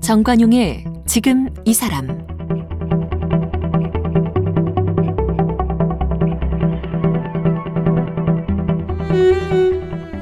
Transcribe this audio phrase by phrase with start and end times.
[0.00, 2.08] 정관용의 지금 이 사람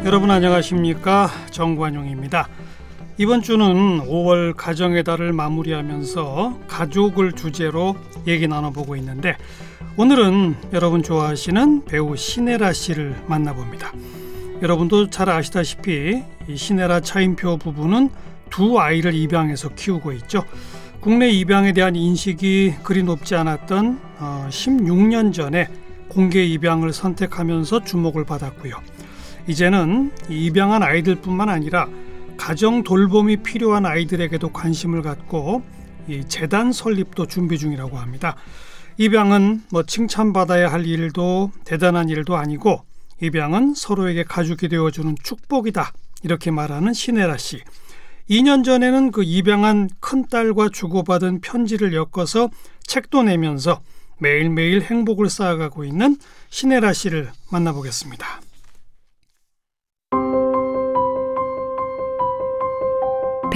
[0.04, 2.48] 여러분 안녕하십니까 정관용입니다.
[3.18, 7.94] 이번 주는 5월 가정의 달을 마무리하면서 가족을 주제로
[8.26, 9.36] 얘기 나눠보고 있는데
[9.96, 13.92] 오늘은 여러분 좋아하시는 배우 신혜라 씨를 만나봅니다.
[14.62, 18.10] 여러분도 잘 아시다시피 이 신혜라 차인표 부부는
[18.50, 20.44] 두 아이를 입양해서 키우고 있죠.
[21.00, 25.68] 국내 입양에 대한 인식이 그리 높지 않았던 어, 16년 전에
[26.08, 28.80] 공개 입양을 선택하면서 주목을 받았고요.
[29.46, 31.88] 이제는 입양한 아이들뿐만 아니라
[32.36, 35.62] 가정 돌봄이 필요한 아이들에게도 관심을 갖고
[36.08, 38.36] 이 재단 설립도 준비 중이라고 합니다.
[38.98, 42.82] 입양은 뭐 칭찬받아야 할 일도 대단한 일도 아니고
[43.20, 47.60] 입양은 서로에게 가족이 되어주는 축복이다 이렇게 말하는 신혜라 씨.
[48.30, 52.50] 2년 전에는 그 입양한 큰딸과 주고받은 편지를 엮어서
[52.86, 53.80] 책도 내면서
[54.18, 56.16] 매일매일 행복을 쌓아가고 있는
[56.50, 58.40] 신혜라 씨를 만나보겠습니다.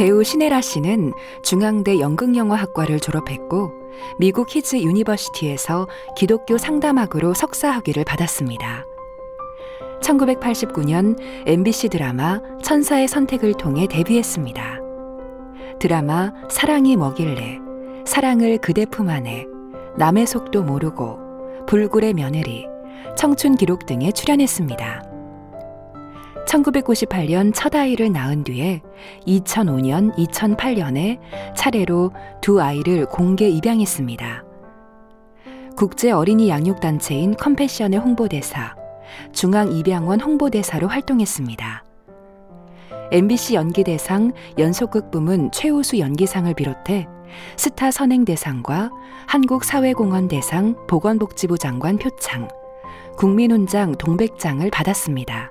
[0.00, 1.12] 배우 신혜라 씨는
[1.42, 3.70] 중앙대 연극영화학과를 졸업했고
[4.18, 8.86] 미국 HIS University에서 기독교 상담학으로 석사 학위를 받았습니다.
[10.00, 14.80] 1989년 MBC 드라마 천사의 선택을 통해 데뷔했습니다.
[15.78, 17.58] 드라마 사랑이 뭐길래,
[18.06, 19.44] 사랑을 그대 품 안에,
[19.98, 21.18] 남의 속도 모르고,
[21.66, 22.66] 불굴의 며느리,
[23.18, 25.09] 청춘 기록 등에 출연했습니다.
[26.50, 28.82] 1998년 첫 아이를 낳은 뒤에
[29.26, 31.18] 2005년, 2008년에
[31.56, 32.12] 차례로
[32.42, 34.44] 두 아이를 공개 입양했습니다.
[35.76, 38.74] 국제 어린이 양육단체인 컴패션의 홍보대사,
[39.32, 41.84] 중앙입양원 홍보대사로 활동했습니다.
[43.12, 47.06] MBC 연기대상 연속극 부문 최우수 연기상을 비롯해
[47.56, 48.90] 스타 선행대상과
[49.28, 52.48] 한국사회공헌대상 보건복지부 장관 표창,
[53.16, 55.50] 국민훈장 동백장을 받았습니다.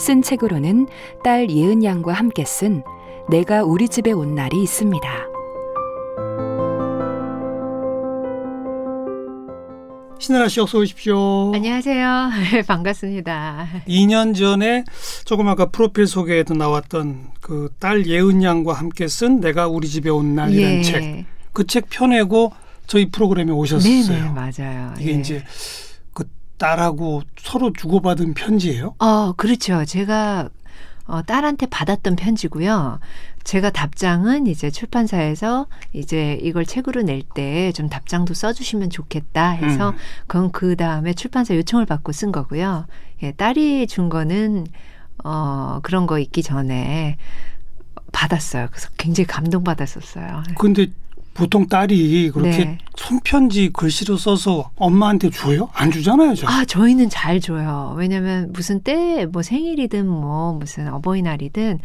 [0.00, 0.88] 쓴 책으로는
[1.22, 2.82] 딸 예은 양과 함께 쓴
[3.28, 5.08] 내가 우리 집에 온 날이 있습니다.
[10.18, 11.52] 신혜라 씨 어서 오십시오.
[11.54, 12.30] 안녕하세요.
[12.68, 13.66] 반갑습니다.
[13.88, 14.84] 2년 전에
[15.24, 20.34] 조금 아까 프로필 소개에도 나왔던 그 딸 예은 양과 함께 쓴 내가 우리 집에 온
[20.34, 20.82] 날이라는 예.
[20.82, 21.24] 책.
[21.52, 22.52] 그 책 펴내고
[22.86, 24.06] 저희 프로그램에 오셨어요.
[24.08, 24.94] 네네 맞아요.
[24.98, 25.20] 이게 예.
[25.20, 25.89] 이제 그
[26.60, 28.94] 딸하고 서로 주고받은 편지예요?
[28.98, 29.84] 어 그렇죠.
[29.86, 30.50] 제가
[31.06, 33.00] 어, 딸한테 받았던 편지고요.
[33.42, 39.96] 제가 답장은 이제 출판사에서 이제 이걸 책으로 낼 때 좀 답장도 써주시면 좋겠다 해서 음.
[40.28, 42.86] 그건 그 다음에 출판사 요청을 받고 쓴 거고요.
[43.22, 44.66] 예, 딸이 준 거는
[45.24, 47.16] 어 그런 거 있기 전에
[48.12, 48.68] 받았어요.
[48.70, 50.42] 그래서 굉장히 감동받았었어요.
[50.58, 50.86] 근데
[51.40, 52.78] 보통 딸이 그렇게 네.
[52.96, 55.70] 손편지 글씨로 써서 엄마한테 줘요?
[55.72, 56.46] 안 주잖아요, 저.
[56.46, 57.94] 아, 저희는 잘 줘요.
[57.96, 61.78] 왜냐면 무슨 때, 뭐 생일이든 뭐 무슨 어버이날이든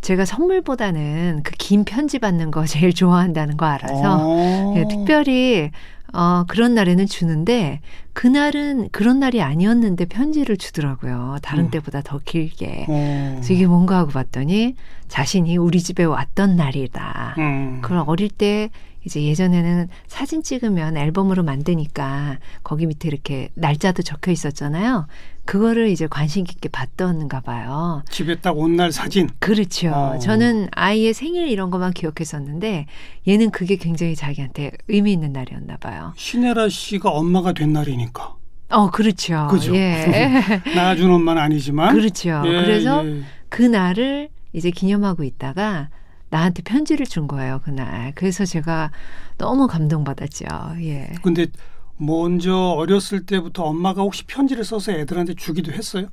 [0.00, 4.74] 제가 선물보다는 그 긴 편지 받는 거 제일 좋아한다는 거 알아서 어.
[4.78, 5.70] 예, 특별히
[6.12, 7.80] 어, 그런 날에는 주는데
[8.12, 11.38] 그날은 그런 날이 아니었는데 편지를 주더라고요.
[11.42, 11.70] 다른 음.
[11.70, 12.86] 때보다 더 길게.
[12.88, 13.32] 어.
[13.34, 14.74] 그래서 이게 뭔가 하고 봤더니
[15.08, 17.34] 자신이 우리 집에 왔던 날이다.
[17.38, 17.78] 음.
[17.82, 18.70] 그걸 어릴 때
[19.04, 25.06] 이제 예전에는 사진 찍으면 앨범으로 만드니까 거기 밑에 이렇게 날짜도 적혀 있었잖아요.
[25.46, 28.02] 그거를 이제 관심 깊게 봤던가 봐요.
[28.10, 29.28] 집에 딱 온 날 사진.
[29.38, 29.90] 그렇죠.
[29.90, 30.18] 어.
[30.18, 32.86] 저는 아이의 생일 이런 것만 기억했었는데
[33.26, 36.12] 얘는 그게 굉장히 자기한테 의미 있는 날이었나 봐요.
[36.16, 38.34] 신혜라 씨가 엄마가 된 날이니까.
[38.70, 39.46] 어, 그렇죠.
[39.50, 39.74] 그죠.
[39.76, 40.04] 예.
[40.74, 41.94] 낳아준 엄마는 아니지만.
[41.94, 42.42] 그렇죠.
[42.44, 43.22] 예, 그래서 예.
[43.48, 45.88] 그 날을 이제 기념하고 있다가
[46.30, 48.10] 나한테 편지를 준 거예요, 그날.
[48.16, 48.90] 그래서 제가
[49.38, 50.44] 너무 감동받았죠.
[50.80, 51.10] 예.
[51.22, 51.46] 근데
[51.98, 56.08] 먼저 어렸을 때부터 엄마가 혹시 편지를 써서 애들한테 주기도 했어요?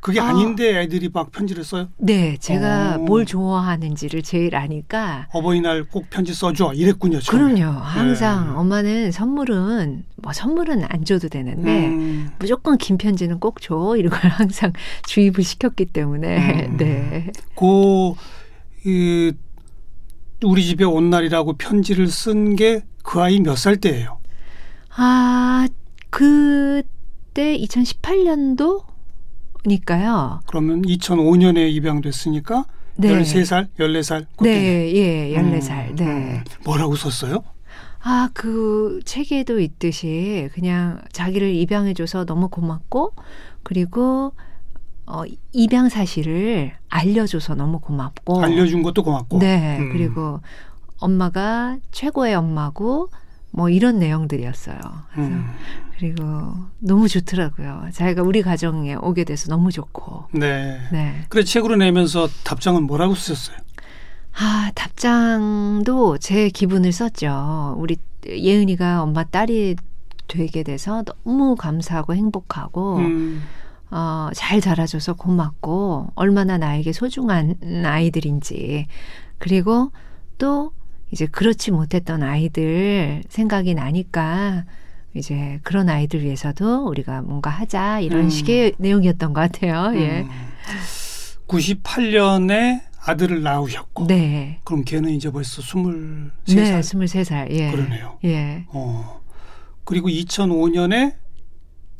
[0.00, 0.30] 그게 아.
[0.30, 0.32] 아.
[0.32, 1.88] 닌데 애들이 막 편지를 써요?
[1.98, 2.98] 네, 제가 어.
[2.98, 5.28] 뭘 좋아하는지를 제일 아니까.
[5.32, 7.20] 어버이날 꼭 편지 써줘 이랬군요.
[7.20, 7.52] 처음에.
[7.54, 7.78] 그럼요.
[7.80, 8.56] 항상 네.
[8.56, 13.94] 엄마는 선물은 뭐 선물은 안 줘도 되는데 음, 무조건 긴 편지는 꼭 줘.
[13.98, 14.72] 이런 걸 항상
[15.06, 16.76] 주입을 시켰기 때문에 음.
[16.78, 17.30] 네.
[17.54, 18.14] 그
[18.86, 19.32] 이,
[20.42, 24.19] 우리 집에 온 날이라고 편지를 쓴 게 그 아이 몇 살 때예요?
[25.02, 25.66] 아,
[26.10, 30.40] 그때 2018년도니까요.
[30.46, 32.66] 그러면 2005년에 입양됐으니까
[32.96, 33.08] 네.
[33.08, 34.26] 13살, 14살?
[34.42, 35.96] 네, 예, 14살.
[35.96, 36.44] 네.
[36.66, 37.42] 뭐라고 썼어요?
[38.02, 43.14] 아, 그 책에도 있듯이 그냥 자기를 입양해줘서 너무 고맙고,
[43.62, 44.34] 그리고,
[45.06, 48.42] 어, 입양 사실을 알려줘서 너무 고맙고.
[48.42, 49.38] 알려준 것도 고맙고.
[49.38, 49.78] 네.
[49.78, 49.92] 음.
[49.92, 50.40] 그리고
[50.98, 53.08] 엄마가 최고의 엄마고,
[53.50, 54.78] 뭐 이런 내용들이었어요.
[55.12, 55.44] 그래서 음.
[55.98, 56.24] 그리고
[56.78, 57.88] 너무 좋더라고요.
[57.92, 60.28] 자기가 우리 가정에 오게 돼서 너무 좋고.
[60.32, 60.78] 네.
[60.92, 61.24] 네.
[61.28, 63.58] 그래 책으로 내면서 답장은 뭐라고 쓰셨어요?
[64.32, 67.74] 아, 답장도 제 기분을 썼죠.
[67.78, 69.76] 우리 예은이가 엄마 딸이
[70.28, 73.42] 되게 돼서 너무 감사하고 행복하고, 음.
[73.90, 78.86] 어, 잘 자라줘서 고맙고, 얼마나 나에게 소중한 아이들인지.
[79.38, 79.90] 그리고
[80.38, 80.72] 또
[81.10, 84.64] 이제 그렇지 못했던 아이들 생각이 나니까,
[85.14, 88.30] 이제 그런 아이들 위해서도 우리가 뭔가 하자, 이런 음.
[88.30, 89.92] 식의 내용이었던 것 같아요.
[89.98, 90.20] 예.
[90.20, 90.30] 음.
[91.48, 94.06] 98년에 아들을 낳으셨고.
[94.06, 94.60] 네.
[94.64, 96.30] 그럼 걔는 이제 벌써 23살.
[96.54, 97.50] 네, 23살.
[97.50, 97.70] 예.
[97.72, 98.18] 그러네요.
[98.24, 98.64] 예.
[98.68, 99.20] 어.
[99.84, 101.14] 그리고 2005년에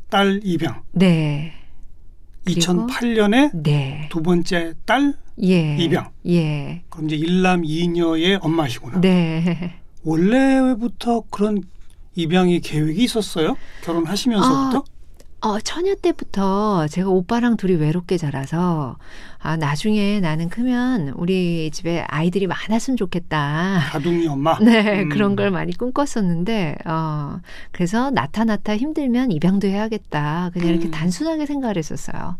[0.09, 0.83] 딸 입양.
[0.91, 1.53] 네.
[2.45, 2.87] 그리고?
[2.87, 4.07] 2008년에 네.
[4.09, 5.75] 두 번째 딸 예.
[5.77, 6.09] 입양.
[6.27, 6.83] 예.
[6.89, 9.01] 그럼 이제 일남 이녀의 엄마시구나.
[9.01, 9.75] 네.
[10.03, 11.61] 원래부터 그런
[12.15, 13.55] 입양의 계획이 있었어요?
[13.83, 14.83] 결혼하시면서부터?
[15.43, 18.97] 어, 처녀 때부터 제가 오빠랑 둘이 외롭게 자라서,
[19.39, 23.79] 아, 나중에 나는 크면 우리 집에 아이들이 많았으면 좋겠다.
[23.89, 24.59] 다둥이 엄마.
[24.59, 25.09] 네, 음.
[25.09, 27.39] 그런 걸 많이 꿈꿨었는데, 어,
[27.71, 30.51] 그래서 나타 나타 힘들면 입양도 해야겠다.
[30.53, 30.91] 그냥 이렇게 음.
[30.91, 32.37] 단순하게 생각을 했었어요.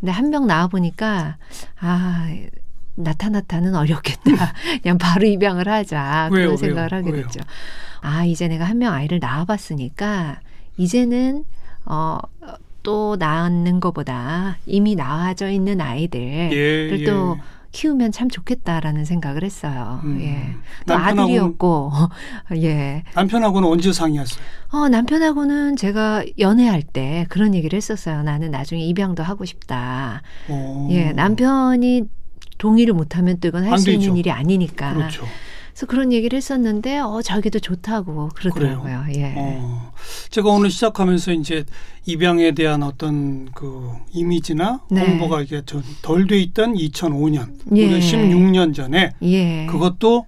[0.00, 1.36] 근데 한 명 나와 보니까,
[1.80, 2.28] 아,
[2.96, 4.52] 나타 나타는 어렵겠다.
[4.82, 6.28] 그냥 바로 입양을 하자.
[6.32, 6.44] 왜요?
[6.44, 6.98] 그런 생각을 왜요?
[7.00, 7.22] 하게 왜요?
[7.26, 7.40] 됐죠.
[8.00, 10.40] 아, 이제 내가 한 명 아이를 낳아봤으니까,
[10.76, 11.44] 이제는,
[11.84, 12.18] 어,
[12.82, 17.42] 또 낳는 것보다 이미 낳아져 있는 아이들을 예, 또 예.
[17.72, 20.00] 키우면 참 좋겠다라는 생각을 했어요.
[20.04, 20.20] 음.
[20.20, 20.54] 예.
[20.86, 21.92] 또 아들이었고,
[22.56, 23.04] 예.
[23.14, 24.42] 남편하고는 언제 상의했어요?
[24.72, 28.22] 어, 남편하고는 제가 연애할 때 그런 얘기를 했었어요.
[28.22, 30.22] 나는 나중에 입양도 하고 싶다.
[30.48, 30.88] 어.
[30.90, 32.04] 예, 남편이
[32.58, 34.16] 동의를 못하면 또 이건 할안수 있는.
[34.16, 34.94] 일이 아니니까.
[34.94, 35.24] 그렇죠.
[35.70, 39.04] 그래서 그런 얘기를 했었는데, 어, 자기도 좋다고 그러더라고요.
[39.16, 39.34] 예.
[39.36, 39.92] 어.
[40.30, 41.64] 제가 오늘 시작하면서 이제
[42.06, 45.00] 입양에 대한 어떤 그 이미지나 네.
[45.06, 45.62] 홍보가 이게
[46.02, 47.86] 덜돼 있던 2005년, 예.
[47.86, 49.66] 무려 16년 전에 예.
[49.66, 50.26] 그것도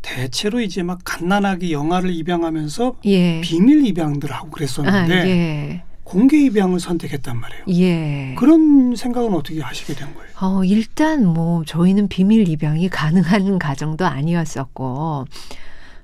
[0.00, 3.40] 대체로 이제 막 갓난아기 영아를 입양하면서 예.
[3.42, 5.82] 비밀 입양들 하고 아, 그랬었는데 예.
[6.08, 7.64] 공개 입양을 선택했단 말이에요.
[7.68, 8.34] 예.
[8.38, 10.28] 그런 생각은 어떻게 하시게 된 거예요?
[10.40, 15.26] 어, 일단 뭐 저희는 비밀 입양이 가능한 가정도 아니었었고.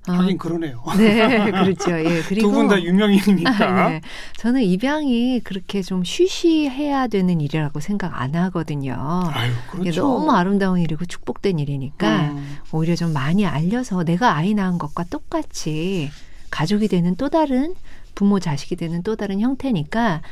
[0.07, 0.83] 어, 하긴 그러네요.
[0.99, 1.93] 네, 그렇죠.
[1.93, 2.21] 예.
[2.29, 3.51] 그리고 두 분 다 유명인이니까.
[3.85, 4.03] 아, 네.
[4.37, 9.23] 저는 입양이 그렇게 좀 쉬쉬해야 되는 일이라고 생각 안 하거든요.
[9.33, 10.03] 아유, 그렇죠.
[10.03, 12.59] 너무 아름다운 일이고 축복된 일이니까 음.
[12.73, 16.11] 오히려 좀 많이 알려서 내가 아이 낳은 것과 똑같이
[16.51, 17.75] 가족이 되는 또 다른
[18.15, 20.23] 부모 자식이 되는 또 다른 형태니까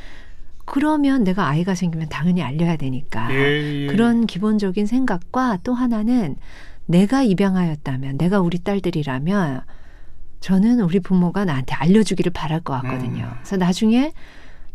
[0.65, 3.87] 그러면 내가 아이가 생기면 당연히 알려야 되니까 예, 예.
[3.87, 6.37] 그런 기본적인 생각과 또 하나는
[6.85, 9.61] 내가 입양하였다면 내가 우리 딸들이라면
[10.39, 13.23] 저는 우리 부모가 나한테 알려주기를 바랄 것 같거든요.
[13.23, 13.31] 음.
[13.37, 14.11] 그래서 나중에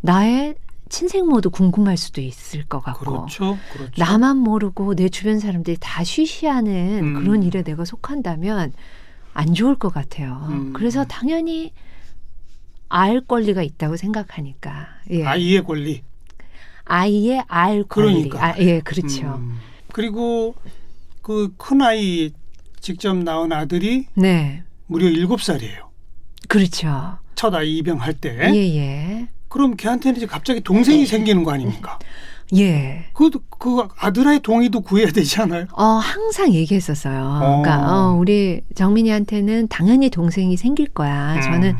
[0.00, 0.54] 나의
[0.88, 3.58] 친생모도 궁금할 수도 있을 것 같고 그렇죠.
[3.72, 3.92] 그렇죠.
[3.98, 7.14] 나만 모르고 내 주변 사람들이 다 쉬쉬하는 음.
[7.14, 8.72] 그런 일에 내가 속한다면
[9.34, 10.46] 안 좋을 것 같아요.
[10.48, 10.72] 음.
[10.72, 11.72] 그래서 당연히
[12.88, 15.24] 알 권리가 있다고 생각하니까 예.
[15.24, 16.02] 아이의 권리.
[16.84, 18.28] 아이의 알 권리.
[18.28, 18.44] 그러니까.
[18.46, 19.26] 아, 예, 그렇죠.
[19.38, 19.58] 음.
[19.92, 20.54] 그리고
[21.22, 22.30] 그 큰 아이
[22.80, 25.90] 직접 낳은 아들이 네, 무려 일곱 살이에요.
[26.48, 27.18] 그렇죠.
[27.34, 28.38] 첫 아이 입양할 때.
[28.54, 31.98] 예, 예, 그럼 걔한테는 이제 갑자기 동생이 생기는 거 아닙니까?
[32.56, 33.04] 예.
[33.12, 35.66] 그, 그 아들의 동의도 구해야 되지 않아요?
[35.72, 37.20] 어, 항상 얘기했었어요.
[37.42, 37.62] 어.
[37.62, 41.34] 그러니까, 어, 우리 정민이한테는 당연히 동생이 생길 거야.
[41.34, 41.42] 음.
[41.42, 41.76] 저는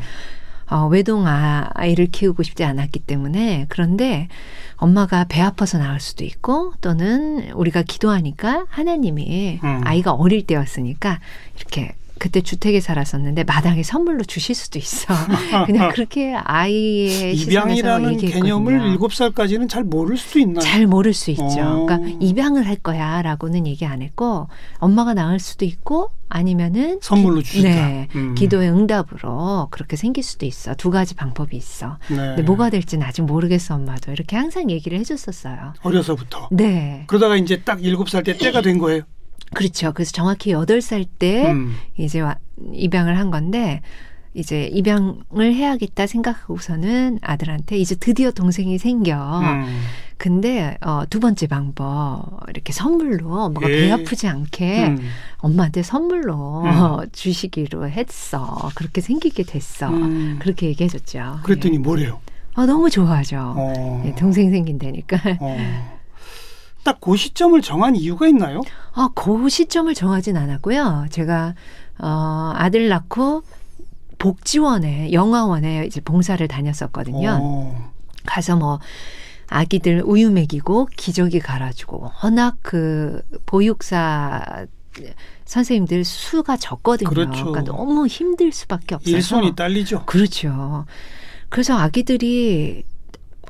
[0.69, 4.27] 어, 외동 아- 아이를 키우고 싶지 않았기 때문에 그런데
[4.75, 9.81] 엄마가 배 아파서 나올 수도 있고 또는 우리가 기도하니까 하나님이 음.
[9.83, 11.19] 아이가 어릴 때였으니까
[11.57, 15.13] 이렇게 그때 주택에 살았었는데 마당에 선물로 주실 수도 있어.
[15.65, 18.17] 그냥 그렇게 아이의 입양이라는.
[18.17, 20.59] 개념을 일곱 살까지는 잘 모를 수도 있나요?
[20.59, 21.43] 잘 모를 수 있죠.
[21.43, 21.85] 어.
[21.85, 24.47] 그러니까 입양을 할 거야라고는 얘기 안 했고
[24.79, 27.69] 엄마가 낳을 수도 있고 아니면은 선물로 기- 주신다.
[27.69, 28.35] 네, 음.
[28.35, 30.75] 기도의 응답으로 그렇게 생길 수도 있어.
[30.75, 31.97] 두 가지 방법이 있어.
[32.09, 32.15] 네.
[32.17, 34.11] 근데 뭐가 될지는 아직 모르겠어, 엄마도.
[34.11, 35.73] 이렇게 항상 얘기를 해줬었어요.
[35.81, 36.49] 어려서부터.
[36.51, 37.03] 네.
[37.07, 39.01] 그러다가 이제 딱 일곱 살 때 때가 된 거예요.
[39.53, 39.91] 그렇죠.
[39.93, 41.75] 그래서 정확히 여덟 살때 음.
[41.97, 42.37] 이제 와-
[42.73, 43.81] 입양을 한 건데
[44.35, 45.23] 이제 입양을
[45.55, 49.39] 해야겠다 생각하고서는 아들한테 이제 드디어 동생이 생겨.
[49.39, 49.81] 음.
[50.17, 53.67] 근데 어, 두 번째 방법 이렇게 선물로 예.
[53.67, 55.09] 배 아프지 않게 음.
[55.37, 57.09] 엄마한테 선물로 음.
[57.11, 58.69] 주시기로 했어.
[58.75, 59.89] 그렇게 생기게 됐어.
[59.89, 60.37] 음.
[60.41, 61.39] 그렇게 얘기해줬죠.
[61.43, 61.79] 그랬더니 예.
[61.79, 62.19] 뭐래요?
[62.55, 63.53] 아, 너무 좋아하죠.
[63.55, 64.03] 어.
[64.05, 65.17] 예, 동생 생긴다니까.
[65.39, 65.98] 어.
[66.83, 68.61] 딱 그 시점을 정한 이유가 있나요?
[68.93, 71.07] 아, 그 시점을 정하진 않았고요.
[71.09, 71.55] 제가
[71.99, 73.43] 어, 아들 낳고
[74.17, 77.39] 복지원에 영아원에 이제 봉사를 다녔었거든요.
[77.41, 77.91] 어.
[78.25, 78.79] 가서 뭐
[79.47, 84.65] 아기들 우유 먹이고 기저귀 갈아주고 워낙 그 보육사
[85.45, 87.09] 선생님들 수가 적거든요.
[87.09, 87.45] 그렇죠.
[87.45, 89.15] 러니까 너무 힘들 수밖에 없어서.
[89.15, 90.05] 일손이 딸리죠.
[90.05, 90.85] 그렇죠.
[91.49, 92.83] 그래서 아기들이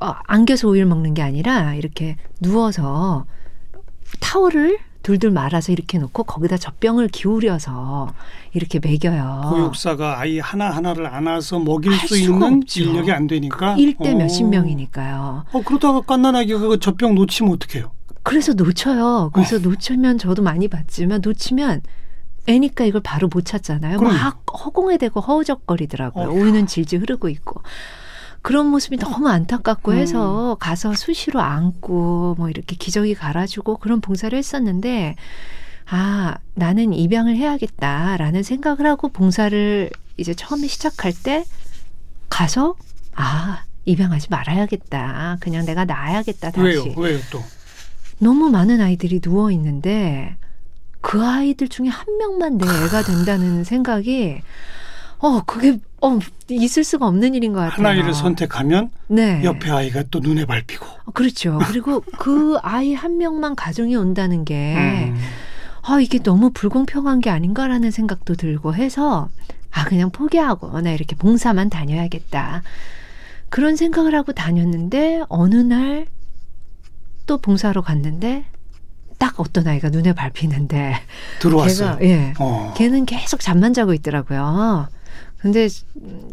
[0.00, 3.26] 어, 안겨서 우유를 먹는 게 아니라 이렇게 누워서
[4.20, 8.12] 타월을 둘둘 말아서 이렇게 놓고 거기다 젖병을 기울여서
[8.52, 9.48] 이렇게 먹여요.
[9.50, 12.82] 보육사가 아이 하나 하나를 안아서 먹일 할수 있는 없죠.
[12.82, 13.76] 인력이 안 되니까.
[13.76, 14.16] 일대 어.
[14.16, 15.44] 몇십 명이니까요.
[15.52, 17.92] 어 그러다가 깐난하게 그 젖병 놓치면 어떡해요?
[18.22, 19.30] 그래서 놓쳐요.
[19.32, 21.80] 그래서 놓치면 저도 많이 봤지만 놓치면
[22.46, 23.98] 애니까 이걸 바로 못 찾잖아요.
[23.98, 24.14] 그럼요.
[24.16, 26.28] 막 허공에 대고 허우적거리더라고요.
[26.30, 27.62] 우유는 질질 흐르고 있고.
[28.42, 29.96] 그런 모습이 너무 안타깝고 음.
[29.96, 35.16] 해서 가서 수시로 안고 뭐 이렇게 기저귀 갈아주고 그런 봉사를 했었는데
[35.90, 41.44] 아, 나는 입양을 해야겠다라는 생각을 하고 봉사를 이제 처음에 시작할 때
[42.28, 42.76] 가서
[43.14, 45.38] 아, 입양하지 말아야겠다.
[45.40, 46.52] 그냥 내가 낳아야겠다.
[46.52, 46.64] 다시.
[46.64, 46.84] 왜요?
[46.96, 47.42] 왜요 또?
[48.18, 50.36] 너무 많은 아이들이 누워 있는데
[51.00, 54.42] 그 아이들 중에 한 명만 내 애가 된다는 생각이
[55.20, 57.76] 어 그게 어 있을 수가 없는 일인 것 같아요.
[57.86, 59.42] 하나이를 선택하면 네.
[59.44, 60.86] 옆에 아이가 또 눈에 밟히고.
[60.86, 61.58] 어, 그렇죠.
[61.66, 65.20] 그리고 그 아이 한 명만 가정이 온다는 게 음.
[65.82, 69.28] 아, 이게 너무 불공평한 게 아닌가라는 생각도 들고 해서
[69.70, 72.62] 아, 그냥 포기하고 나 이렇게 봉사만 다녀야겠다.
[73.50, 76.06] 그런 생각을 하고 다녔는데 어느 날
[77.30, 78.44] 또 봉사로 갔는데
[79.18, 80.96] 딱 어떤 아이가 눈에 밟히는데
[81.38, 81.98] 들어왔어요.
[81.98, 82.34] 걔가 예.
[82.40, 82.74] 어.
[82.76, 84.88] 걔는 계속 잠만 자고 있더라고요.
[85.40, 85.68] 근데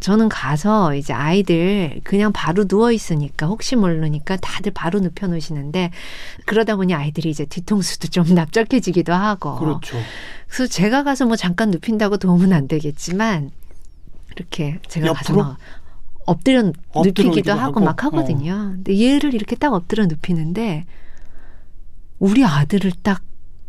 [0.01, 5.91] 저는 가서 이제 아이들 그냥 바로 누워 있으니까 혹시 모르니까 다들 바로 눕혀 놓으시는데
[6.45, 9.97] 그러다 보니 아이들이 이제 뒤통수도 좀 납작해지기도 하고 그렇죠.
[10.49, 13.51] 그래서 제가 가서 뭐 잠깐 눕힌다고 도움은 안 되겠지만
[14.35, 15.43] 이렇게 제가 가서 옆으로?
[15.43, 15.57] 막
[16.25, 17.79] 엎드려 엎드려 눕히기도 하고, 하고?
[17.79, 18.73] 막 하거든요.
[18.75, 20.85] 근데 얘를 이렇게 딱 엎드려 눕히는데
[22.19, 23.21] 우리 아들을 딱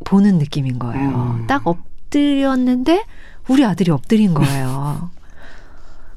[0.04, 1.38] 보는 느낌인 거예요.
[1.38, 1.46] 음.
[1.46, 3.04] 딱 엎드렸는데
[3.48, 5.10] 우리 아들이 엎드린 거예요.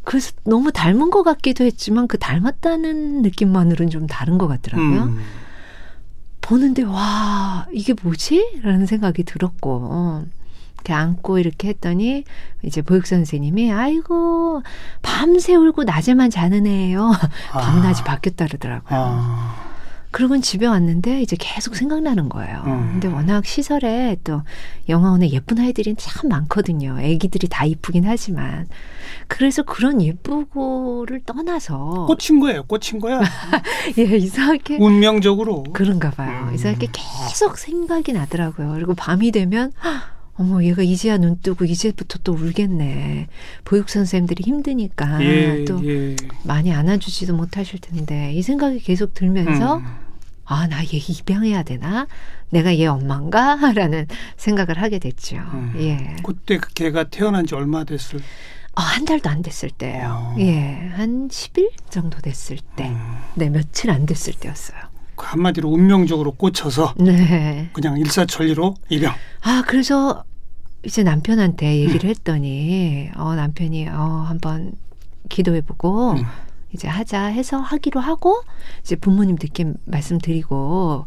[0.03, 5.03] 그래서 너무 닮은 것 같기도 했지만 그 닮았다는 느낌만으로는 좀 다른 것 같더라고요.
[5.03, 5.21] 음.
[6.41, 8.59] 보는데 와 이게 뭐지?
[8.63, 10.25] 라는 생각이 들었고
[10.75, 12.23] 이렇게 안고 이렇게 했더니
[12.63, 14.63] 이제 보육 선생님이 아이고
[15.01, 17.11] 밤새 울고 낮에만 자는 애예요.
[17.53, 18.99] 밤낮이 바뀌었다 그러더라고요.
[18.99, 19.70] 아.
[20.11, 22.63] 그러고는 집에 왔는데 이제 계속 생각나는 거예요.
[22.65, 22.89] 음.
[22.91, 24.41] 근데 워낙 시설에 또
[24.89, 26.99] 영화원에 예쁜 아이들이 참 많거든요.
[26.99, 28.67] 애기들이 다 이쁘긴 하지만.
[29.27, 32.63] 그래서 그런 예쁘고를 떠나서 꽂힌 거예요.
[32.63, 33.21] 꽂힌 거야.
[33.97, 35.63] 예 이상하게 운명적으로.
[35.71, 36.47] 그런가 봐요.
[36.49, 36.53] 음.
[36.53, 38.73] 이상하게 계속 생각이 나더라고요.
[38.73, 40.01] 그리고 밤이 되면 헉,
[40.41, 43.27] 어머 얘가 이제야 눈 뜨고 이제부터 또 울겠네.
[43.63, 46.15] 보육 선생님들이 힘드니까 예, 또 예.
[46.43, 49.85] 많이 안아주지도 못하실 텐데 이 생각이 계속 들면서 음.
[50.45, 52.07] 아나 얘 입양해야 되나?
[52.49, 53.55] 내가 얘 엄마인가?
[53.73, 55.37] 라는 생각을 하게 됐죠.
[55.37, 55.73] 음.
[55.77, 56.15] 예.
[56.23, 58.19] 그때 그 걔가 태어난 지 얼마 됐을?
[58.73, 60.07] 아, 한 달도 안 됐을 때예요.
[60.09, 60.35] 어.
[60.39, 60.89] 예.
[60.95, 62.89] 한 10일 정도 됐을 때.
[62.89, 63.17] 음.
[63.35, 64.79] 네, 며칠 안 됐을 때였어요.
[65.15, 67.69] 그 한마디로 운명적으로 꽂혀서 네.
[67.73, 69.13] 그냥 일사천리로 입양.
[69.41, 70.23] 아, 그래서
[70.83, 71.89] 이제 남편한테 음.
[71.89, 74.73] 얘기를 했더니, 어, 남편이, 어, 한번
[75.29, 76.23] 기도해보고, 음.
[76.73, 78.41] 이제 하자 해서 하기로 하고,
[78.81, 81.05] 이제 부모님들께 말씀드리고,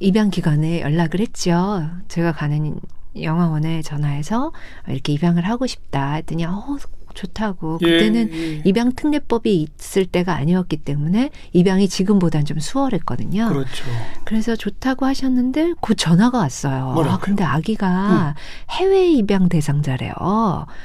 [0.00, 1.88] 입양 기간에 연락을 했죠.
[2.08, 2.80] 제가 가는
[3.20, 4.52] 영화원에 전화해서
[4.88, 6.78] 이렇게 입양을 하고 싶다 했더니, 어,
[7.14, 7.78] 좋다고.
[7.78, 8.62] 그때는 예, 예.
[8.64, 13.48] 입양 특례법이 있을 때가 아니었기 때문에 입양이 지금보단 좀 수월했거든요.
[13.48, 13.84] 그렇죠.
[14.24, 16.92] 그래서 좋다고 하셨는데 곧 전화가 왔어요.
[16.92, 17.12] 뭐라고요?
[17.12, 18.34] 아, 근데 아기가
[18.70, 20.14] 해외 입양 대상자래요.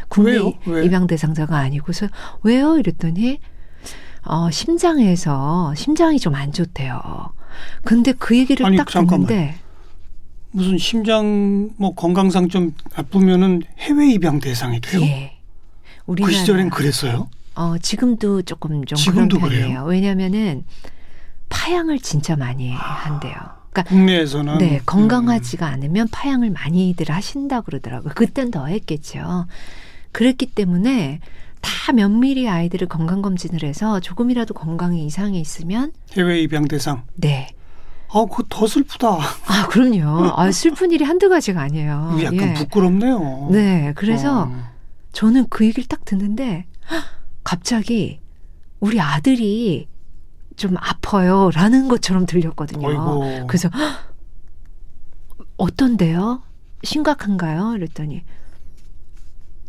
[0.10, 0.38] 국내?
[0.84, 2.08] 입양 대상자가 아니고서
[2.44, 2.78] 왜요?
[2.78, 3.40] 이랬더니
[4.24, 7.02] 어, 심장에서 심장이 좀 안 좋대요.
[7.84, 9.28] 근데 그 얘기를 아니, 딱 잠깐만.
[9.28, 9.56] 듣는데
[10.52, 15.02] 무슨 심장 뭐 건강상 좀 나쁘면은 해외 입양 대상이 돼요.
[15.04, 15.35] 예.
[16.06, 17.30] 그 우리나라 시절엔 그랬어요.
[17.56, 19.68] 어, 지금도 조금 좀 지금도 그런 편이에요.
[19.68, 19.84] 그래요?
[19.86, 20.66] 왜냐면은
[21.50, 23.34] 파양을 진짜 많이 한대요.
[23.72, 28.14] 그러니까 국내에서는 네, 음, 건강하지가 않으면 파양을 많이들 하신다 그러더라고요.
[28.16, 29.48] 그땐 더 했겠죠.
[30.12, 31.20] 그랬기 때문에
[31.62, 37.04] 다 면밀히 아이들을 건강 검진을 해서 조금이라도 건강에 이상이 있으면 해외 입양 대상.
[37.16, 37.50] 네.
[38.10, 39.08] 아, 그거 더 슬프다.
[39.48, 40.32] 아, 그럼요.
[40.38, 42.18] 아, 슬픈 일이 한두 가지가 아니에요.
[42.22, 42.54] 약간 예.
[42.54, 43.50] 부끄럽네요.
[43.52, 44.75] 네, 그래서 어.
[45.16, 47.04] 저는 그 얘기를 딱 듣는데 헉,
[47.44, 48.20] 갑자기
[48.82, 49.88] 우리 아들이
[50.58, 52.86] 좀 아파요 라는 것처럼 들렸거든요.
[52.88, 53.48] 어이고.
[53.48, 54.14] 그래서 헉,
[55.56, 56.44] 어떤데요?
[56.84, 57.76] 심각한가요?
[57.78, 58.24] 이랬더니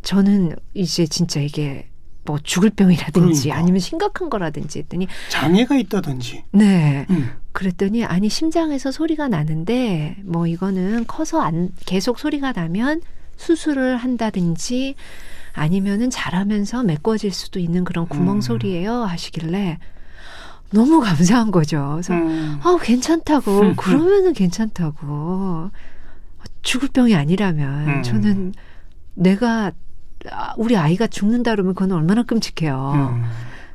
[0.03, 1.89] 저는 이제 진짜 이게
[2.25, 3.57] 뭐 죽을 병이라든지 그러니까.
[3.57, 6.45] 아니면 심각한 거라든지 했더니 장애가 있다든지.
[6.53, 7.31] 네 음.
[7.53, 13.01] 그랬더니 아니 심장에서 소리가 나는데 뭐 이거는 커서 안 계속 소리가 나면
[13.37, 14.97] 수술을 한다든지
[15.57, 18.41] 아니면은 자라면서 메꿔질 수도 있는 그런 구멍 음.
[18.41, 19.79] 소리예요 하시길래
[20.73, 21.91] 너무 감사한 거죠.
[21.93, 22.61] 그래서 음.
[22.63, 25.71] 아 괜찮다고 음, 그러면은 괜찮다고
[26.63, 28.03] 죽을 병이 아니라면 음.
[28.03, 28.55] 저는
[29.15, 29.73] 내가
[30.31, 32.93] 아, 우리 아이가 죽는다 그러면 그건 얼마나 끔찍해요.
[32.95, 33.25] 음.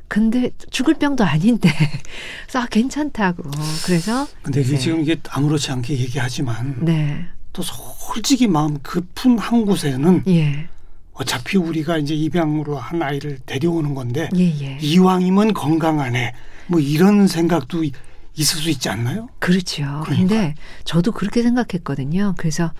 [0.08, 1.70] 근데 죽을 병도 아닌데
[2.44, 3.44] 그래서 아, 괜찮다고
[3.86, 4.78] 그래서 근데 이게 네.
[4.78, 10.68] 지금 이게 아무렇지 않게 얘기하지만 네 또 솔직히 마음 깊은 한 곳에는 예.
[11.14, 14.78] 어차피 우리가 이제 입양으로 한 아이를 데려오는 건데 예, 예.
[14.80, 16.32] 이왕이면 건강하네.
[16.68, 17.92] 뭐 이런 생각도 이-
[18.34, 19.28] 있을 수 있지 않나요?
[19.38, 19.82] 그렇죠.
[20.04, 20.14] 그러니까.
[20.16, 20.54] 근데
[20.84, 22.34] 저도 그렇게 생각했거든요.
[22.38, 22.72] 그래서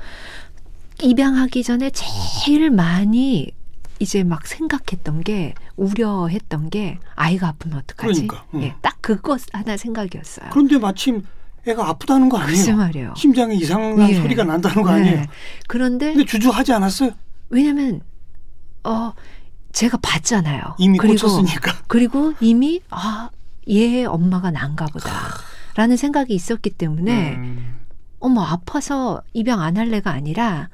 [1.03, 3.51] 입양하기 전에 제일 많이
[3.99, 8.27] 이제 막 생각했던 게 우려했던 게 아이가 아프면 어떡하지?
[8.27, 8.63] 그러니까, 응.
[8.63, 10.49] 예, 딱 그것 하나 생각이었어요.
[10.53, 11.23] 그런데 마침
[11.67, 12.77] 애가 아프다는 거 아니에요?
[12.77, 13.15] 말이에요.
[13.17, 14.15] 심장에 이상한 예.
[14.15, 15.01] 소리가 난다는 거 네.
[15.01, 15.25] 아니에요?
[15.69, 17.13] 그런데 근데 주저하지 않았어요?
[17.51, 18.01] 왜냐면
[18.85, 19.13] 어
[19.73, 20.77] 제가 봤잖아요.
[20.79, 21.83] 이미 그리고 꽂혔으니까.
[21.89, 23.31] 그리고 이미 아,
[23.69, 27.81] 얘 엄마가 난가 보다라는 생각이 있었기 때문에 음.
[28.19, 30.69] 어머 아파서 입양 안 할래가 아니라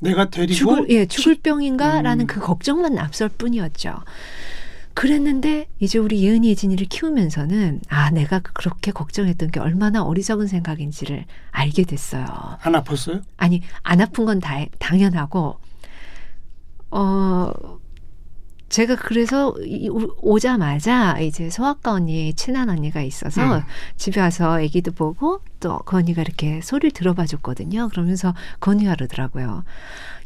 [0.00, 2.26] 내가 데리고 죽을 예 죽을 병인가라는 음.
[2.26, 3.94] 그 걱정만 앞설 뿐이었죠.
[4.92, 11.84] 그랬는데 이제 우리 예은이 예진이를 키우면서는 아 내가 그렇게 걱정했던 게 얼마나 어리석은 생각인지를 알게
[11.84, 12.24] 됐어요.
[12.62, 13.22] 안 아팠어요?
[13.36, 15.58] 아니 안 아픈 건 다, 당연하고
[16.96, 17.52] 어
[18.68, 23.62] 제가 그래서 이- 오- 오자마자 이제 소아과 언니 친한 언니가 있어서 음.
[23.96, 27.88] 집에 와서 아기도 보고 또 그 언니가 이렇게 소리를 들어봐 줬거든요.
[27.90, 29.64] 그러면서 그 언니가 그러더라고요.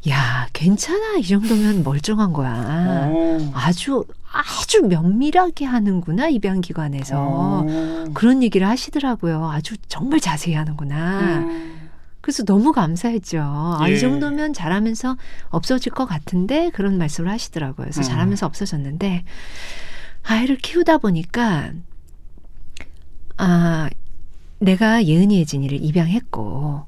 [0.08, 3.08] 야 괜찮아 이 정도면 멀쩡한 거야.
[3.10, 3.50] 어.
[3.54, 7.66] 아주 아주 면밀하게 하는구나 입양기관에서 어.
[8.14, 9.48] 그런 얘기를 하시더라고요.
[9.50, 11.20] 아주 정말 자세히 하는구나.
[11.40, 11.87] 음.
[12.20, 13.40] 그래서 너무 감사했죠.
[13.40, 13.94] 아, 예.
[13.94, 15.16] 이 정도면 잘하면서
[15.50, 17.84] 없어질 것 같은데 그런 말씀을 하시더라고요.
[17.84, 18.02] 그래서 음.
[18.02, 19.24] 잘하면서 없어졌는데
[20.24, 21.72] 아이를 키우다 보니까
[23.36, 23.88] 아
[24.58, 26.86] 내가 예은이 예진이를 입양했고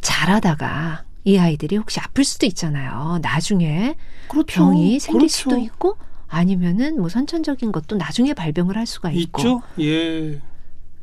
[0.00, 3.18] 잘하다가 이 아이들이 혹시 아플 수도 있잖아요.
[3.22, 3.94] 나중에
[4.28, 4.46] 그렇죠.
[4.46, 5.32] 병이 생길 그렇죠.
[5.34, 5.96] 수도 있고
[6.28, 9.62] 아니면은 뭐 선천적인 것도 나중에 발병을 할 수가 있고 있죠.
[9.80, 10.40] 예.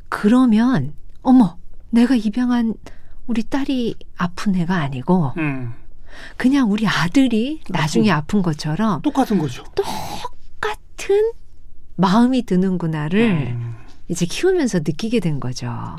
[0.10, 1.58] 그러면 어머
[1.90, 2.76] 내가 입양한
[3.32, 5.72] 우리 딸이 아픈 애가 아니고 음.
[6.36, 9.64] 그냥 우리 아들이 나중에 아픈 것처럼 똑같은 거죠.
[9.74, 11.32] 똑같은
[11.96, 13.22] 마음이 드는구나를
[13.56, 13.76] 음.
[14.10, 15.96] 이제 키우면서 느끼게 된 거죠.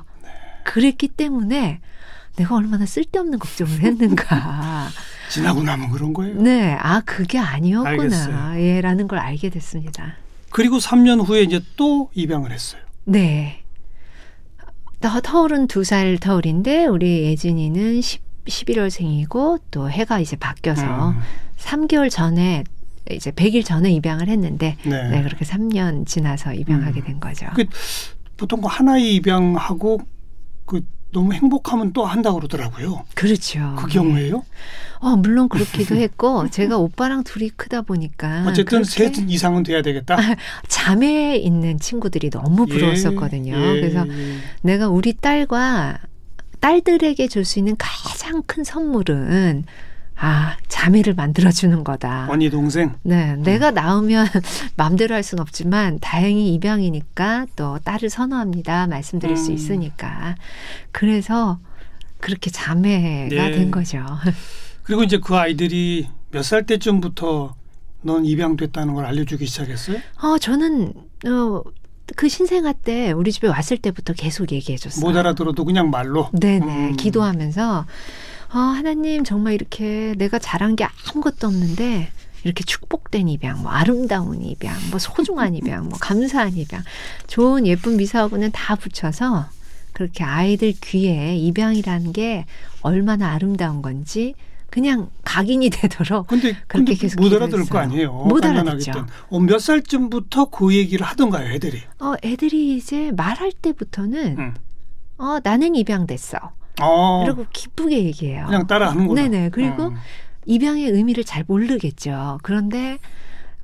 [0.64, 1.80] 그랬기 때문에
[2.36, 4.88] 내가 얼마나 쓸데없는 걱정을 했는가.
[5.30, 6.34] 지나고 나면 그런 거예요.
[6.38, 8.60] 네, 아 그게 아니었구나.
[8.60, 10.16] 예라는 걸 알게 됐습니다.
[10.50, 12.82] 그리고 3년 후에 이제 또 입양을 했어요.
[13.04, 13.61] 네.
[15.02, 21.20] 더, 터울은 두 살 터울인데 우리 예진이는 10, 11월생이고 또 해가 이제 바뀌어서 음.
[21.58, 22.64] 3개월 전에
[23.10, 25.10] 이제 100일 전에 입양을 했는데 네.
[25.10, 27.04] 네, 그렇게 3년 지나서 입양하게 음.
[27.04, 27.46] 된 거죠.
[27.54, 27.64] 그
[28.36, 30.00] 보통 그 하나의 입양하고
[30.64, 33.04] 그 너무 행복하면 또 한다 그러더라고요.
[33.14, 33.74] 그렇죠.
[33.78, 34.44] 그 경우에요?
[35.00, 40.16] 어, 물론 그렇기도 했고 제가 오빠랑 둘이 크다 보니까 어쨌든 셋 이상은 돼야 되겠다.
[40.68, 43.54] 자매에 있는 친구들이 너무 부러웠었거든요.
[43.54, 44.36] 예, 예, 그래서 예.
[44.62, 45.98] 내가 우리 딸과
[46.60, 49.64] 딸들에게 줄 수 있는 가장 큰 선물은
[50.24, 52.28] 아 자매를 만들어주는 거다.
[52.30, 52.94] 언니 동생.
[53.02, 54.28] 네, 내가 낳으면
[54.76, 58.86] 마음대로 할 수는 없지만 다행히 입양이니까 또 딸을 선호합니다.
[58.86, 59.54] 말씀드릴 수 음.
[59.56, 60.36] 있으니까.
[60.92, 61.58] 그래서
[62.20, 63.50] 그렇게 자매가 네.
[63.50, 63.98] 된 거죠.
[64.84, 67.56] 그리고 이제 그 아이들이 몇 살 때쯤부터
[68.02, 69.98] 넌 입양됐다는 걸 알려주기 시작했어요?
[70.22, 70.92] 어, 저는
[71.26, 71.62] 어,
[72.14, 75.04] 그 신생아 때 우리 집에 왔을 때부터 계속 얘기해 줬어요.
[75.04, 76.30] 못 알아들어도 그냥 말로.
[76.32, 76.96] 네네 음.
[76.96, 77.86] 기도하면서
[78.54, 82.10] 아 하나님 정말 이렇게 내가 잘한 게 아무것도 없는데
[82.44, 86.82] 이렇게 축복된 입양, 뭐 아름다운 입양, 뭐 소중한 입양, 뭐 감사한 입양,
[87.28, 89.46] 좋은 예쁜 미사오브는 다 붙여서
[89.92, 92.44] 그렇게 아이들 귀에 입양이라는 게
[92.82, 94.34] 얼마나 아름다운 건지
[94.70, 97.66] 그냥 각인이 되도록 근데 그렇게 근데 계속 못 알아들을.
[97.66, 98.12] 거 아니에요.
[98.12, 99.06] 못 알아듣죠.
[99.28, 101.80] 어, 몇 살쯤부터 그 얘기를 하던가요, 애들이?
[102.00, 104.54] 어 애들이 이제 말할 때부터는 음.
[105.18, 106.38] 어, 나는 입양됐어.
[106.80, 108.46] 어, 그리고 기쁘게 얘기해요.
[108.46, 109.22] 그냥 따라하는구나.
[109.22, 109.50] 네네.
[109.50, 109.96] 그리고 음.
[110.46, 112.38] 입양의 의미를 잘 모르겠죠.
[112.42, 112.98] 그런데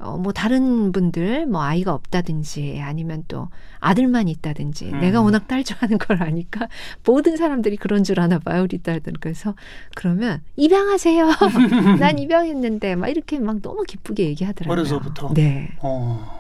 [0.01, 3.49] 어, 뭐 다른 분들 뭐 아이가 없다든지 아니면 또
[3.81, 5.01] 아들만 있다든지 음.
[5.01, 6.69] 내가 워낙 딸 좋아하는 걸 아니까
[7.05, 9.55] 모든 사람들이 그런 줄 아나 봐요 우리 딸들 그래서
[9.97, 11.27] 그러면 입양하세요
[11.99, 15.35] 난 입양했는데 막 이렇게 막 너무 기쁘게 얘기하더라고요 어려서부터?
[15.35, 16.38] 네 어.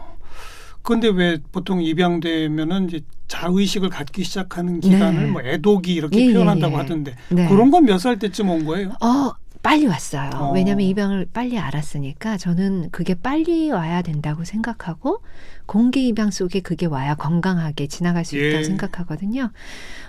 [0.88, 5.30] 근데 왜 보통 입양되면은 이제 자의식을 갖기 시작하는 기간을 네.
[5.30, 6.78] 뭐 애독이 이렇게 예, 예, 표현한다고 예.
[6.78, 7.46] 하던데 네.
[7.46, 8.92] 그런 건 몇 살 때쯤 온 거예요?
[9.02, 9.32] 어,
[9.68, 10.30] 빨리 왔어요.
[10.34, 10.52] 어.
[10.52, 15.22] 왜냐하면 입양을 빨리 알았으니까 저는 그게 빨리 와야 된다고 생각하고
[15.66, 18.48] 공개 입양 속에 그게 와야 건강하게 지나갈 수 예.
[18.48, 19.50] 있다고 생각하거든요.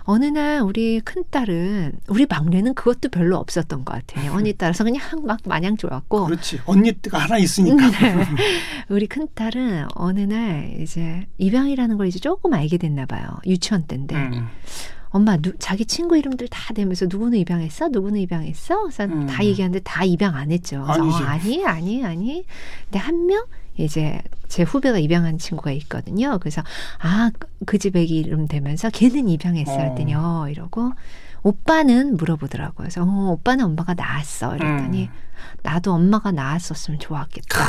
[0.04, 4.32] 어느 날 우리 큰 딸은 우리 막내는 그것도 별로 없었던 것 같아요.
[4.40, 6.62] 언니 따라서 그냥 막 마냥 좋았고 그렇지.
[6.64, 7.92] 언니가 하나 있으니까.
[8.00, 8.26] 네.
[8.88, 13.28] 우리 큰 딸은 어느 날 이제 입양이라는 걸 이제 조금 알게 됐나 봐요.
[13.46, 14.48] 유치원 때인데 음.
[15.12, 17.88] 엄마 누, 자기 친구 이름들 다 대면서 누구는 입양했어?
[17.90, 18.84] 누구는 입양했어?
[18.84, 19.26] 그래서 음.
[19.26, 20.84] 다 얘기하는데 다 입양 안 했죠.
[20.84, 21.24] 그래서 아니지.
[21.24, 22.46] 어, 아니 아니 아니.
[22.86, 23.46] 근데 한 명
[23.78, 26.38] 이제 제 후배가 입양한 친구가 있거든요.
[26.40, 26.62] 그래서
[27.00, 27.32] 아
[27.66, 29.80] 그 집 애기 이름 대면서 걔는 입양했어 어.
[29.80, 30.92] 했더니 어 이러고
[31.44, 32.76] 오빠는 물어보더라고요.
[32.78, 35.30] 그래서 어, 오빠는 엄마가 낳았어 이랬더니 음.
[35.64, 37.60] 나도 엄마가 낳았었으면 좋았겠다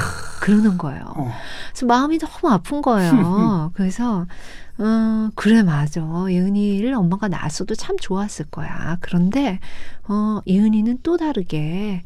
[0.40, 1.04] 그러는 거예요.
[1.16, 1.32] 어.
[1.70, 3.70] 그래서 마음이 너무 아픈 거예요.
[3.74, 4.26] 그래서
[4.78, 6.00] 어, 그래 맞아.
[6.28, 8.96] 예은이를 엄마가 낳았어도 참 좋았을 거야.
[9.00, 9.60] 그런데
[10.08, 12.02] 어, 예은이는 또 다르게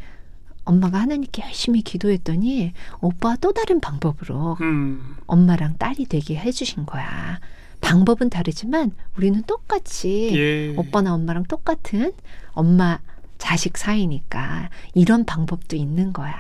[0.65, 5.17] 엄마가 하나님께 열심히 기도했더니 오빠가 또 다른 방법으로 음.
[5.27, 7.39] 엄마랑 딸이 되게 해주신 거야.
[7.85, 10.75] 방법은 다르지만 우리는 똑같이 예.
[10.77, 12.13] 오빠나 엄마랑 똑같은
[12.53, 12.99] 엄마
[13.37, 16.35] 자식 사이니까 이런 방법도 있는 거야.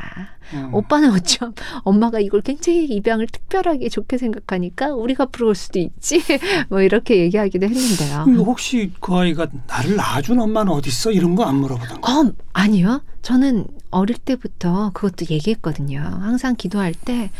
[0.54, 0.72] 음.
[0.72, 1.52] 오빠는 어쩜
[1.82, 6.22] 엄마가 이걸 굉장히 입양을 특별하게 좋게 생각하니까 우리가 부러울 수도 있지.
[6.70, 8.24] 뭐 이렇게 얘기하기도 했는데요.
[8.24, 11.10] 그럼 혹시 그 아이가 나를 낳아준 엄마는 어디 있어?
[11.12, 12.10] 이런 거 안 물어보던가.
[12.10, 13.02] 어, 아니요.
[13.20, 15.98] 저는 어릴 때부터 그것도 얘기했거든요.
[16.00, 17.30] 항상 기도할 때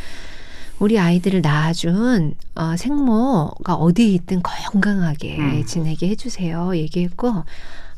[0.78, 5.64] 우리 아이들을 낳아준 어, 생모가 어디에 있든 건강하게 음.
[5.64, 6.76] 지내게 해주세요.
[6.76, 7.44] 얘기했고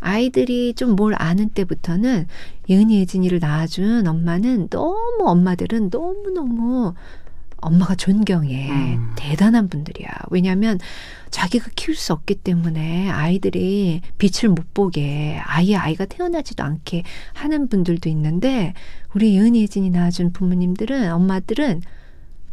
[0.01, 2.27] 아이들이 좀 뭘 아는 때부터는
[2.69, 6.95] 예은이 예진이를 낳아준 엄마는 너무 엄마들은 너무 너무
[7.57, 9.13] 엄마가 존경해 음.
[9.17, 10.09] 대단한 분들이야.
[10.31, 10.79] 왜냐하면
[11.31, 18.09] 자기가 키울 수 없기 때문에 아이들이 빛을 못 보게 아예 아이가 태어나지도 않게 하는 분들도
[18.11, 18.75] 있는데
[19.15, 21.83] 우리 예은이 예진이 낳아준 부모님들은 엄마들은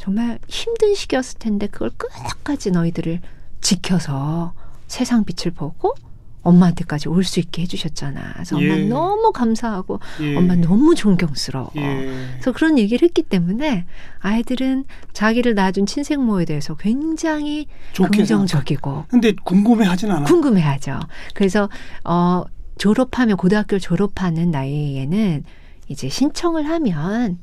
[0.03, 3.21] 정말 힘든 시기였을 텐데 그걸 끝까지 너희들을
[3.61, 4.51] 지켜서
[4.87, 5.95] 세상 빛을 보고
[6.41, 8.33] 엄마한테까지 올 수 있게 해주셨잖아.
[8.33, 8.83] 그래서 엄마 예.
[8.83, 10.35] 너무 감사하고 예.
[10.35, 11.71] 엄마 너무 존경스러워.
[11.77, 12.27] 예.
[12.33, 13.85] 그래서 그런 얘기를 했기 때문에
[14.19, 17.67] 아이들은 자기를 낳아준 친생모에 대해서 굉장히.
[17.95, 20.25] 긍정적이고 근데 궁금해하진 않아.
[20.25, 20.99] 궁금해하죠.
[21.33, 21.69] 그래서
[22.03, 22.43] 어
[22.77, 25.45] 졸업하면 고등학교 졸업하는 나이에는
[25.87, 27.37] 이제 신청을 하면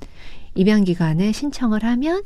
[0.54, 2.22] 입양 기간에 신청을 하면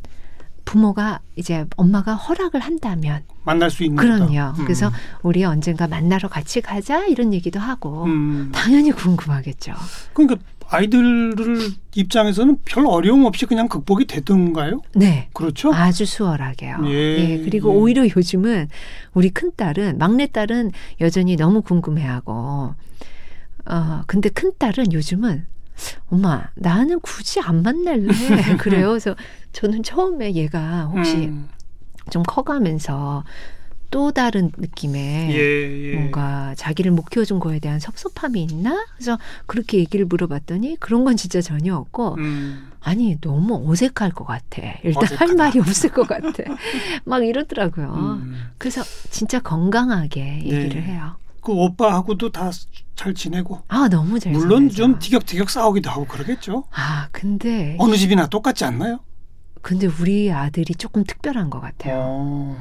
[0.64, 4.54] 부모가 이제 엄마가 허락을 한다면 만날 수 있는 그럼요.
[4.58, 4.64] 음.
[4.64, 4.90] 그래서
[5.22, 8.50] 우리 언젠가 만나러 같이 가자 이런 얘기도 하고 음.
[8.52, 9.72] 당연히 궁금하겠죠.
[10.12, 10.36] 그러니까
[10.68, 11.36] 아이들
[11.94, 14.80] 입장에서는 별 어려움 없이 그냥 극복이 되던가요?
[14.94, 15.28] 네.
[15.32, 15.72] 그렇죠?
[15.72, 16.78] 아주 수월하게요.
[16.86, 17.76] 예, 그리고 예.
[17.76, 18.68] 오히려 요즘은
[19.12, 22.74] 우리 큰 딸은 막내 딸은 여전히 너무 궁금해하고
[23.66, 25.46] 어 근데 큰 딸은 요즘은
[26.08, 28.06] 엄마 나는 굳이 안 만날래
[28.58, 28.88] 그래요.
[28.88, 29.14] 그래서
[29.52, 31.48] 저는 처음에 얘가 혹시 음.
[32.10, 33.24] 좀 커가면서
[33.90, 35.94] 또 다른 느낌의 예, 예.
[35.94, 38.84] 뭔가 자기를 못 키워준 거에 대한 섭섭함이 있나?
[38.96, 42.72] 그래서 그렇게 얘기를 물어봤더니 그런 건 진짜 전혀 없고 음.
[42.80, 44.62] 아니 너무 어색할 것 같아.
[44.82, 45.16] 일단 어색하다.
[45.24, 46.30] 할 말이 없을 것 같아.
[47.04, 48.18] 막 이러더라고요.
[48.22, 48.50] 음.
[48.58, 50.82] 그래서 진짜 건강하게 얘기를 네.
[50.82, 51.16] 해요.
[51.44, 52.50] 그 오빠하고도 다
[52.96, 54.76] 잘 지내고 아 너무 잘 물론 지내죠.
[54.76, 56.62] 좀 티격태격 싸우기도 하고 그러겠죠.
[56.70, 59.00] 아 근데 어느 집이나 똑같지 않나요?
[59.62, 61.96] 근데 우리 아들이 조금 특별한 것 같아요.
[61.98, 62.56] 어.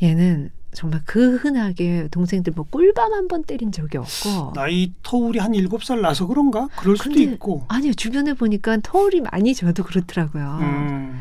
[0.00, 5.52] 얘는 정말 그 흔하게 동생들 뭐 꿀밤 한 번 때린 적이 없고 나이 터울이 한
[5.54, 6.68] 일곱 살 나서 그런가?
[6.78, 7.64] 그럴 수도 근데 있고.
[7.68, 10.58] 아니요 주변에 보니까 터울이 많이 져도 그렇더라고요.
[10.60, 11.20] 음.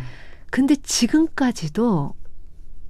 [0.51, 2.13] 근데 지금까지도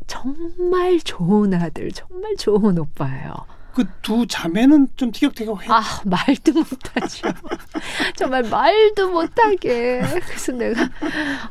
[0.08, 3.34] 정말 좋은 아들, 정말 좋은 오빠예요.
[3.74, 5.68] 그 두 자매는 좀 티격태격 해.
[5.70, 7.30] 아, 말도 못하죠.
[8.18, 10.02] 정말 말도 못하게.
[10.26, 10.90] 그래서 내가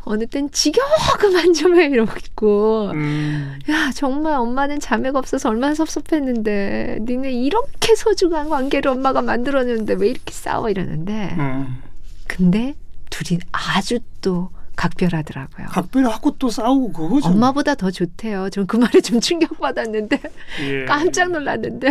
[0.05, 2.91] 어느 땐 지겨워, 그만 좀 해, 이러고 있고.
[2.93, 3.59] 음.
[3.71, 10.33] 야, 정말 엄마는 자매가 없어서 얼마나 섭섭했는데, 니네 이렇게 소중한 관계를 엄마가 만들었는데 왜 이렇게
[10.33, 11.35] 싸워 이러는데.
[11.39, 11.83] 음.
[12.27, 12.75] 근데
[13.11, 14.51] 둘이 아주 또
[14.81, 15.67] 각별하더라고요.
[15.67, 17.29] 각별하고 또 싸우고 그거죠.
[17.29, 18.49] 엄마보다 더 좋대요.
[18.49, 20.21] 전그 말에 좀 충격받았는데
[20.65, 20.85] 예.
[20.87, 21.91] 깜짝 놀랐는데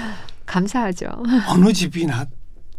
[0.46, 1.06] 감사하죠.
[1.48, 2.26] 어느 집이나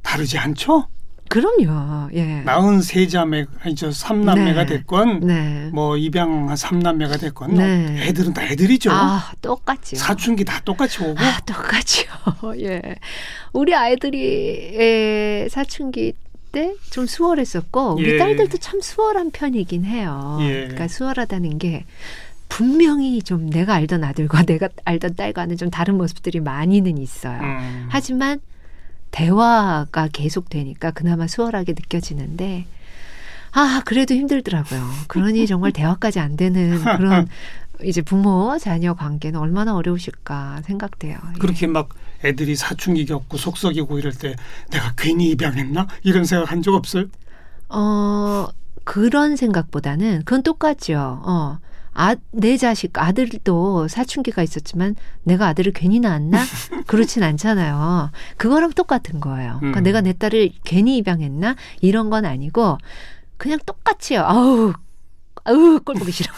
[0.02, 0.88] 다르지 않죠?
[1.30, 2.10] 그럼요.
[2.14, 2.42] 예.
[2.42, 4.78] 낳은 세 자매 아니 저 삼남매가 네.
[4.78, 5.70] 됐건 네.
[5.72, 8.08] 뭐 입양한 삼남매가 됐건 네.
[8.08, 8.90] 애들은 다 애들이죠.
[8.92, 9.96] 아, 똑같죠.
[9.96, 12.10] 사춘기 다 똑같이 오고 아, 똑같죠.
[12.60, 12.82] 예.
[13.54, 16.14] 우리 아이들이 에, 사춘기
[16.52, 18.18] 때 좀 수월했었고 우리 예.
[18.18, 20.38] 딸들도 참 수월한 편이긴 해요.
[20.42, 20.54] 예.
[20.62, 21.86] 그러니까 수월하다는 게
[22.50, 27.42] 분명히 좀 내가 알던 아들과 내가 알던 딸과는 좀 다른 모습들이 많이는 있어요.
[27.42, 27.88] 음.
[27.90, 28.40] 하지만
[29.12, 32.66] 대화가 계속되니까 그나마 수월하게 느껴지는데
[33.54, 34.90] 아 그래도 힘들더라고요.
[35.08, 37.28] 그러니 정말 대화까지 안 되는 그런
[37.84, 41.18] 이제 부모 자녀 관계는 얼마나 어려우실까 생각돼요.
[41.36, 41.40] 예.
[41.40, 41.90] 그렇게 막
[42.24, 44.36] 애들이 사춘기 겪고 속썩이고 이럴 때
[44.70, 47.06] 내가 괜히 입양했나 이런 생각 한 적 없어요?
[47.70, 48.48] 어
[48.84, 51.22] 그런 생각보다는 그건 똑같죠.
[51.26, 51.60] 어.
[51.94, 56.40] 아, 내 자식 아들도 사춘기가 있었지만 내가 아들을 괜히 낳았나?
[56.88, 58.12] 그렇진 않잖아요.
[58.38, 59.58] 그거랑 똑같은 거예요.
[59.60, 59.84] 그러니까 음.
[59.84, 61.56] 내가 내 딸을 괜히 입양했나?
[61.82, 62.78] 이런 건 아니고
[63.36, 64.22] 그냥 똑같이요.
[64.22, 64.74] 아우
[65.44, 66.32] 아우 꼴 보기 싫어.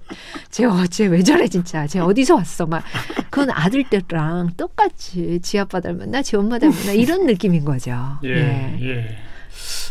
[0.50, 1.86] 쟤 어째 왜 저래 진짜.
[1.86, 2.66] 쟤 어디서 왔어?
[2.66, 2.82] 막
[3.30, 6.22] 그건 아들 때랑 똑같이 지 아빠 닮았나?
[6.22, 6.92] 지 엄마 닮았나?
[6.92, 8.18] 이런 느낌인 거죠.
[8.24, 8.76] 예.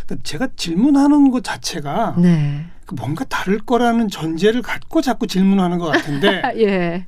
[0.05, 2.65] 그러니까 제가 질문하는 것 자체가 네.
[2.85, 7.05] 그 뭔가 다를 거라는 전제를 갖고 자꾸 질문하는 것 같은데 예.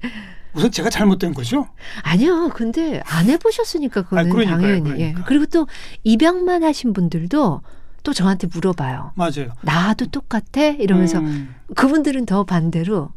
[0.53, 1.67] 우선 제가 잘못된 거죠?
[2.01, 2.49] 아니요.
[2.49, 4.81] 근데 안 해보셨으니까 그거는 아니, 그러니까요, 당연히.
[4.83, 5.19] 그러니까.
[5.19, 5.23] 예.
[5.25, 5.67] 그리고 또
[6.03, 7.61] 입양만 하신 분들도
[8.03, 9.13] 또 저한테 물어봐요.
[9.15, 9.53] 맞아요.
[9.61, 10.65] 나도 똑같아?
[10.65, 13.11] 이러면서 음, 그분들은 더 반대로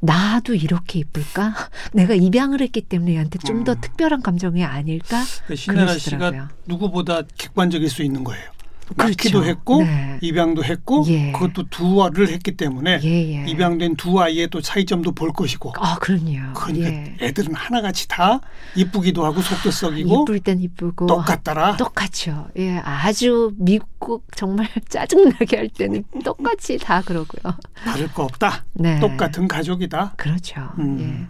[0.00, 1.54] 나도 이렇게 이쁠까?
[1.92, 3.80] 내가 입양을 했기 때문에 얘한테 좀더 음.
[3.80, 5.22] 특별한 감정이 아닐까?
[5.44, 6.48] 그러니까 신혜라 씨가.
[6.66, 8.50] 누구보다 객관적일 수 있는 거예요.
[8.96, 9.08] 그렇죠.
[9.08, 10.18] 낳기도 했고 네.
[10.20, 11.32] 입양도 했고 예.
[11.32, 13.46] 그것도 두 아를 했기 때문에 예, 예.
[13.46, 16.52] 입양된 두 아이의 또 차이점도 볼 것이고 아, 그럼요.
[16.54, 17.16] 그러니까 예.
[17.20, 18.40] 애들은 하나같이 다
[18.76, 21.76] 이쁘기도 하고 속도 썩이고 이쁠 땐 이쁘고 똑같더라.
[21.76, 22.48] 똑같죠.
[22.58, 27.54] 예, 아주 밉고 정말 짜증나게 할 때는 똑같이 다 그러고요.
[27.74, 28.64] 다를 거 없다.
[28.74, 28.98] 네.
[29.00, 30.14] 똑같은 가족이다.
[30.16, 30.60] 그렇죠.
[30.78, 31.28] 음.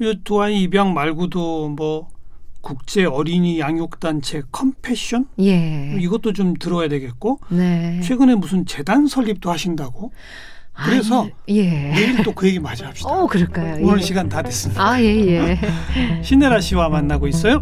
[0.00, 2.08] 이두 아이 입양 말고도 뭐
[2.62, 5.92] 국제 어린이 양육 단체 컴패션 예.
[5.94, 5.98] 예.
[6.00, 8.00] 이것도 좀 들어야 되겠고 네.
[8.02, 10.12] 최근에 무슨 재단 설립도 하신다고
[10.72, 11.90] 그래서 아니, 예.
[11.92, 13.10] 내일 또 그 얘기 마저 합시다.
[13.10, 13.84] 어, 그럴까요?
[13.84, 14.02] 오늘 예.
[14.02, 14.82] 시간 다 됐습니다.
[14.82, 15.58] 아, 예, 예.
[16.24, 17.60] 신혜라 씨와 만나고 있어요.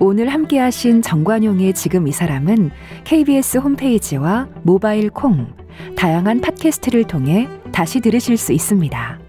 [0.00, 2.70] 오늘 함께 하신 정관용의 지금 이 사람은
[3.04, 5.46] KBS 홈페이지와 모바일 콩,
[5.96, 9.23] 다양한 팟캐스트를 통해 다시 들으실 수 있습니다.